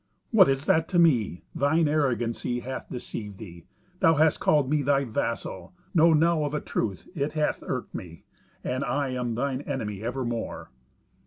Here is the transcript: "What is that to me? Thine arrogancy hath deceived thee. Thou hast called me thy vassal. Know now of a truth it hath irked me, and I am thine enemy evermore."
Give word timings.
"What 0.31 0.49
is 0.49 0.65
that 0.65 0.87
to 0.87 0.97
me? 0.97 1.43
Thine 1.53 1.87
arrogancy 1.87 2.61
hath 2.61 2.89
deceived 2.89 3.37
thee. 3.37 3.67
Thou 3.99 4.15
hast 4.15 4.39
called 4.39 4.67
me 4.67 4.81
thy 4.81 5.03
vassal. 5.03 5.75
Know 5.93 6.11
now 6.13 6.43
of 6.43 6.55
a 6.55 6.59
truth 6.59 7.07
it 7.13 7.33
hath 7.33 7.61
irked 7.61 7.93
me, 7.93 8.23
and 8.63 8.83
I 8.83 9.09
am 9.09 9.35
thine 9.35 9.61
enemy 9.61 10.01
evermore." 10.03 10.71